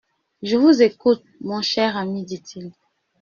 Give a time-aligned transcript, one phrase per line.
[0.41, 2.71] Je vous écoute, mon cher ami, dit-il.